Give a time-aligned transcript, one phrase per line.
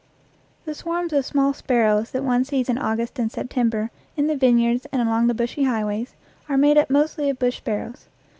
[0.65, 4.87] The swarms of small sparrows that one sees in August and September in the vineyards
[4.91, 6.15] and along the bushy highways
[6.49, 8.07] are made up mostly of bush sparrows.